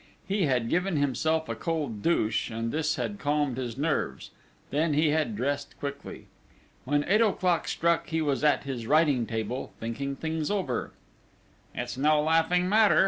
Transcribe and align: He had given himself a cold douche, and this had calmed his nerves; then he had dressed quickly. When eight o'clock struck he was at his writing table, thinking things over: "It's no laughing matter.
He 0.27 0.47
had 0.47 0.67
given 0.67 0.97
himself 0.97 1.47
a 1.47 1.53
cold 1.53 2.01
douche, 2.01 2.49
and 2.49 2.71
this 2.71 2.95
had 2.95 3.19
calmed 3.19 3.57
his 3.57 3.77
nerves; 3.77 4.31
then 4.71 4.95
he 4.95 5.09
had 5.11 5.35
dressed 5.35 5.79
quickly. 5.79 6.25
When 6.85 7.03
eight 7.03 7.21
o'clock 7.21 7.67
struck 7.67 8.07
he 8.09 8.19
was 8.19 8.43
at 8.43 8.63
his 8.63 8.87
writing 8.87 9.27
table, 9.27 9.73
thinking 9.79 10.15
things 10.15 10.49
over: 10.49 10.89
"It's 11.75 11.99
no 11.99 12.19
laughing 12.19 12.67
matter. 12.67 12.99